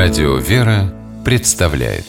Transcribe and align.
Радио 0.00 0.36
«Вера» 0.36 0.94
представляет 1.24 2.04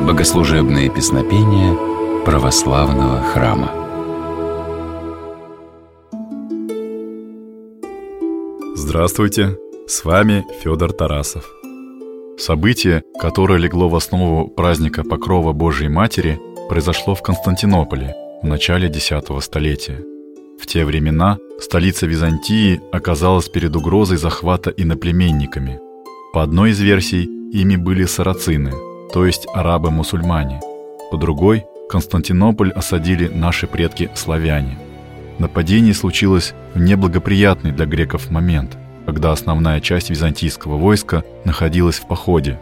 Богослужебные 0.00 0.90
песнопения 0.90 1.72
православного 2.24 3.22
храма 3.22 3.70
Здравствуйте! 8.74 9.56
С 9.86 10.04
вами 10.04 10.44
Федор 10.60 10.92
Тарасов. 10.92 11.48
Событие, 12.38 13.04
которое 13.20 13.60
легло 13.60 13.88
в 13.88 13.94
основу 13.94 14.48
праздника 14.48 15.04
Покрова 15.04 15.52
Божией 15.52 15.90
Матери, 15.90 16.40
произошло 16.68 17.14
в 17.14 17.22
Константинополе 17.22 18.16
в 18.42 18.46
начале 18.48 18.88
X 18.88 19.12
столетия. 19.42 20.13
В 20.58 20.66
те 20.66 20.84
времена 20.84 21.38
столица 21.60 22.06
Византии 22.06 22.80
оказалась 22.92 23.48
перед 23.48 23.74
угрозой 23.76 24.16
захвата 24.16 24.70
иноплеменниками. 24.70 25.80
По 26.32 26.42
одной 26.42 26.70
из 26.70 26.80
версий, 26.80 27.24
ими 27.52 27.76
были 27.76 28.04
сарацины, 28.04 28.72
то 29.12 29.26
есть 29.26 29.46
арабы-мусульмане. 29.54 30.60
По 31.10 31.16
другой, 31.16 31.64
Константинополь 31.88 32.72
осадили 32.72 33.28
наши 33.28 33.66
предки-славяне. 33.66 34.78
Нападение 35.38 35.94
случилось 35.94 36.54
в 36.74 36.80
неблагоприятный 36.80 37.72
для 37.72 37.86
греков 37.86 38.30
момент, 38.30 38.76
когда 39.06 39.32
основная 39.32 39.80
часть 39.80 40.10
византийского 40.10 40.76
войска 40.76 41.24
находилась 41.44 41.98
в 41.98 42.06
походе. 42.06 42.58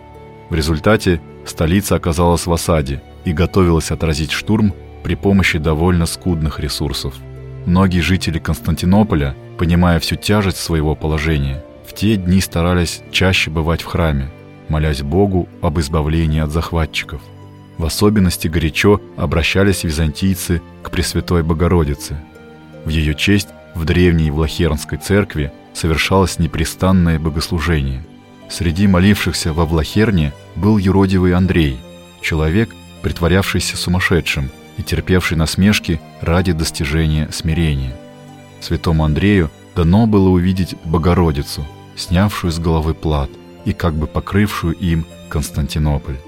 В 0.51 0.55
результате 0.55 1.21
столица 1.47 1.95
оказалась 1.95 2.47
в 2.47 2.53
осаде 2.53 3.03
и 3.25 3.33
готовилась 3.33 3.91
отразить 3.91 4.33
штурм 4.33 4.75
при 5.03 5.15
помощи 5.15 5.59
довольно 5.59 6.07
скудных 6.07 6.61
ресурсов. 6.61 7.15
Многие 7.67 8.01
жители 8.01 8.39
Константинополя, 8.39 9.37
понимая 9.57 10.01
всю 10.01 10.17
тяжесть 10.17 10.59
своего 10.59 10.95
положения, 10.97 11.63
в 11.87 11.95
те 11.95 12.17
дни 12.17 12.41
старались 12.41 13.03
чаще 13.13 13.51
бывать 13.51 13.83
в 13.83 13.87
храме, 13.87 14.31
молясь 14.69 15.03
Богу 15.03 15.49
об 15.61 15.79
избавлении 15.79 16.41
от 16.41 16.51
захватчиков. 16.51 17.21
В 17.79 17.85
особенности 17.85 18.49
горячо 18.49 19.01
обращались 19.17 19.85
византийцы 19.85 20.61
к 20.83 20.91
Пресвятой 20.91 21.43
Богородице. 21.43 22.17
В 22.85 22.89
ее 22.89 23.15
честь 23.15 23.49
в 23.75 23.85
древней 23.85 24.31
Влахернской 24.31 24.99
церкви 24.99 25.53
совершалось 25.73 26.39
непрестанное 26.39 27.19
богослужение. 27.19 28.05
Среди 28.51 28.87
молившихся 28.87 29.53
во 29.53 29.65
Влахерне 29.65 30.33
был 30.57 30.79
юродивый 30.79 31.33
Андрей, 31.33 31.79
человек, 32.21 32.71
притворявшийся 33.03 33.77
сумасшедшим– 33.77 34.51
и 34.79 34.83
терпевший 34.83 35.37
насмешки 35.37 36.01
ради 36.21 36.53
достижения 36.53 37.29
смирения. 37.31 37.95
Святому 38.61 39.05
Андрею 39.05 39.51
дано 39.75 40.07
было 40.07 40.29
увидеть 40.29 40.77
Богородицу, 40.85 41.67
снявшую 41.97 42.53
с 42.53 42.59
головы 42.59 42.95
плат 42.95 43.31
и 43.65 43.73
как 43.73 43.95
бы 43.95 44.07
покрывшую 44.07 44.75
им 44.75 45.07
Константинополь. 45.29 46.19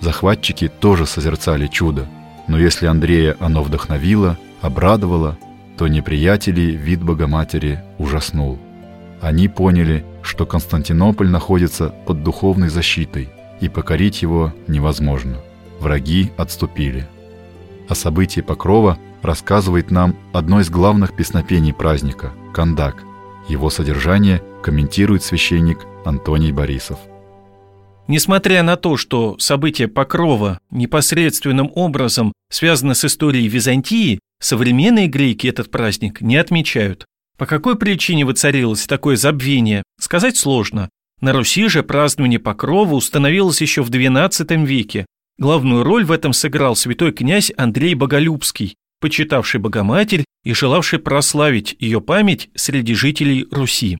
Захватчики 0.00 0.68
тоже 0.68 1.06
созерцали 1.06 1.66
чудо, 1.66 2.08
но 2.48 2.58
если 2.58 2.86
Андрея 2.86 3.36
оно 3.38 3.62
вдохновило, 3.62 4.36
обрадовало, 4.60 5.38
то 5.76 5.88
неприятелей 5.88 6.76
вид 6.76 7.02
Богоматери 7.02 7.80
ужаснул. 7.98 8.58
Они 9.20 9.48
поняли, 9.48 10.04
что 10.22 10.46
Константинополь 10.46 11.28
находится 11.28 11.94
под 12.06 12.22
духовной 12.24 12.68
защитой, 12.68 13.28
и 13.60 13.68
покорить 13.68 14.22
его 14.22 14.52
невозможно. 14.66 15.36
Враги 15.78 16.32
отступили. 16.36 17.06
О 17.92 17.94
событии 17.94 18.40
Покрова 18.40 18.98
рассказывает 19.20 19.90
нам 19.90 20.16
одно 20.32 20.62
из 20.62 20.70
главных 20.70 21.14
песнопений 21.14 21.74
праздника– 21.74 22.32
«Кандак». 22.54 23.04
Его 23.50 23.68
содержание 23.68 24.42
комментирует 24.62 25.22
священник 25.22 25.80
Антоний 26.06 26.52
Борисов. 26.52 26.98
Несмотря 28.08 28.62
на 28.62 28.76
то, 28.76 28.96
что 28.96 29.36
события 29.38 29.88
Покрова 29.88 30.58
непосредственным 30.70 31.70
образом 31.74 32.32
связаны 32.50 32.94
с 32.94 33.04
историей 33.04 33.48
Византии, 33.48 34.20
современные 34.40 35.06
греки 35.06 35.46
этот 35.46 35.70
праздник 35.70 36.22
не 36.22 36.36
отмечают. 36.36 37.04
По 37.36 37.44
какой 37.44 37.76
причине 37.76 38.24
воцарилось 38.24 38.86
такое 38.86 39.16
забвение, 39.16 39.82
сказать 40.00 40.38
сложно. 40.38 40.88
На 41.20 41.34
Руси 41.34 41.68
же 41.68 41.82
празднование 41.82 42.38
Покрова 42.38 42.94
установилось 42.94 43.60
еще 43.60 43.82
в 43.82 43.90
XII 43.90 44.64
веке, 44.64 45.04
Главную 45.38 45.82
роль 45.82 46.04
в 46.04 46.12
этом 46.12 46.32
сыграл 46.32 46.76
святой 46.76 47.12
князь 47.12 47.52
Андрей 47.56 47.94
Боголюбский, 47.94 48.76
почитавший 49.00 49.60
Богоматерь 49.60 50.24
и 50.44 50.52
желавший 50.52 50.98
прославить 50.98 51.76
ее 51.78 52.00
память 52.00 52.50
среди 52.54 52.94
жителей 52.94 53.46
Руси. 53.50 53.98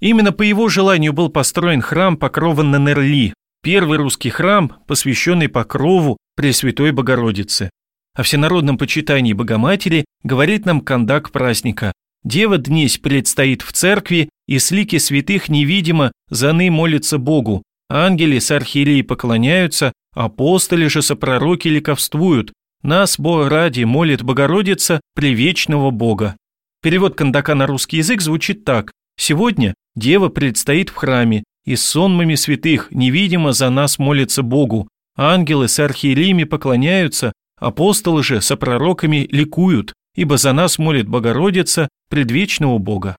Именно 0.00 0.32
по 0.32 0.42
его 0.42 0.68
желанию 0.68 1.12
был 1.12 1.28
построен 1.28 1.80
храм 1.80 2.16
Покрова 2.16 2.62
на 2.62 2.78
Нерли, 2.78 3.34
первый 3.62 3.98
русский 3.98 4.30
храм, 4.30 4.72
посвященный 4.86 5.48
Покрову 5.48 6.16
Пресвятой 6.36 6.92
Богородице. 6.92 7.70
О 8.14 8.22
всенародном 8.22 8.78
почитании 8.78 9.32
Богоматери 9.32 10.04
говорит 10.22 10.66
нам 10.66 10.80
кондак 10.80 11.30
праздника. 11.30 11.92
Дева 12.24 12.58
днесь 12.58 12.98
предстоит 12.98 13.62
в 13.62 13.72
церкви, 13.72 14.28
и 14.46 14.58
с 14.58 14.70
лики 14.70 14.98
святых 14.98 15.48
невидимо 15.48 16.12
за 16.30 16.52
ны 16.52 16.70
молится 16.70 17.18
Богу. 17.18 17.62
Ангели 17.88 18.38
с 18.38 18.50
архиереей 18.50 19.02
поклоняются, 19.02 19.92
Апостоли 20.18 20.88
же 20.88 21.00
сопророки 21.00 21.68
ликовствуют, 21.68 22.52
нас, 22.82 23.20
Бога 23.20 23.48
ради, 23.48 23.84
молит 23.84 24.24
Богородица, 24.24 25.00
превечного 25.14 25.92
Бога. 25.92 26.36
Перевод 26.82 27.14
кондака 27.14 27.54
на 27.54 27.68
русский 27.68 27.98
язык 27.98 28.20
звучит 28.20 28.64
так. 28.64 28.90
Сегодня 29.16 29.74
Дева 29.94 30.28
предстоит 30.28 30.88
в 30.88 30.96
храме, 30.96 31.44
и 31.64 31.76
с 31.76 31.84
сонмами 31.84 32.34
святых 32.34 32.88
невидимо 32.90 33.52
за 33.52 33.70
нас 33.70 34.00
молится 34.00 34.42
Богу. 34.42 34.88
Ангелы 35.16 35.68
с 35.68 35.78
архиереями 35.78 36.42
поклоняются, 36.42 37.32
апостолы 37.56 38.24
же 38.24 38.40
со 38.40 38.56
пророками 38.56 39.28
ликуют, 39.30 39.94
ибо 40.16 40.36
за 40.36 40.52
нас 40.52 40.80
молит 40.80 41.06
Богородица, 41.06 41.86
предвечного 42.10 42.78
Бога. 42.78 43.14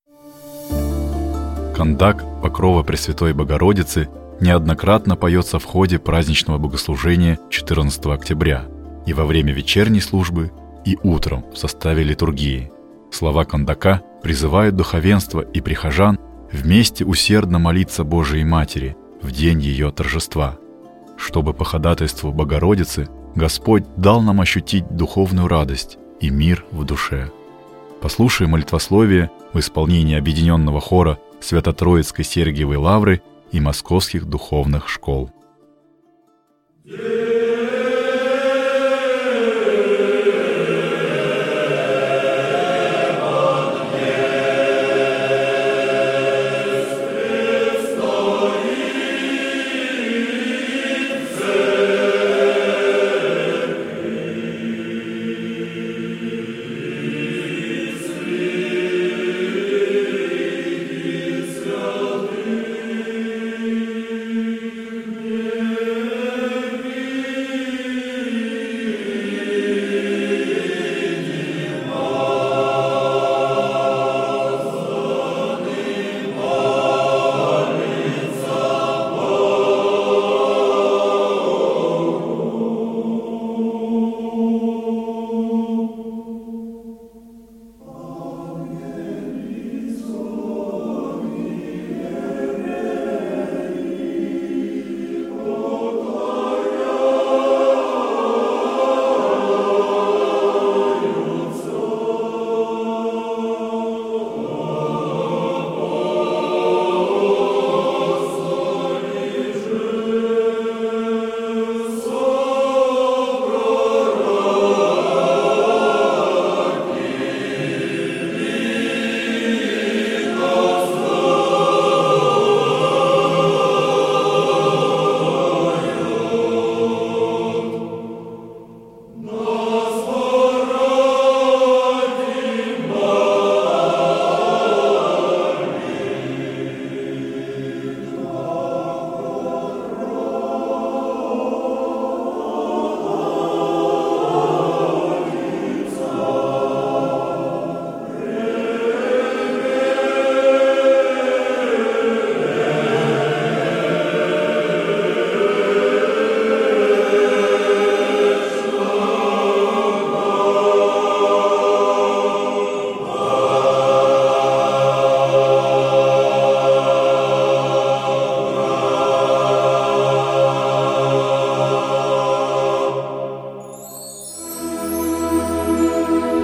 Кондак 1.77 2.25
Покрова 2.41 2.83
Пресвятой 2.83 3.31
Богородицы 3.31 4.09
неоднократно 4.41 5.15
поется 5.15 5.59
в 5.59 5.65
ходе 5.65 5.99
праздничного 5.99 6.57
богослужения 6.57 7.39
14 7.49 8.05
октября 8.07 8.65
и 9.05 9.13
во 9.13 9.25
время 9.25 9.53
вечерней 9.53 10.01
службы, 10.01 10.51
и 10.85 10.97
утром 11.03 11.45
в 11.53 11.57
составе 11.57 12.03
литургии. 12.03 12.71
Слова 13.11 13.43
кондака 13.43 14.01
призывают 14.23 14.75
духовенство 14.75 15.41
и 15.41 15.61
прихожан 15.61 16.19
вместе 16.51 17.05
усердно 17.05 17.59
молиться 17.59 18.03
Божией 18.03 18.43
Матери 18.43 18.95
в 19.21 19.31
день 19.31 19.59
ее 19.59 19.91
торжества, 19.91 20.57
чтобы 21.17 21.53
по 21.53 21.65
ходатайству 21.65 22.31
Богородицы 22.31 23.09
Господь 23.35 23.83
дал 23.97 24.21
нам 24.21 24.41
ощутить 24.41 24.87
духовную 24.89 25.47
радость 25.47 25.97
и 26.19 26.29
мир 26.29 26.65
в 26.71 26.85
душе. 26.85 27.31
Послушаем 28.01 28.51
молитвословие 28.51 29.29
в 29.53 29.59
исполнении 29.59 30.17
объединенного 30.17 30.79
хора 30.79 31.19
Свято-Троицкой 31.41 32.25
Сергиевой 32.25 32.77
Лавры 32.77 33.21
и 33.51 33.59
московских 33.59 34.25
духовных 34.25 34.89
школ. 34.89 35.31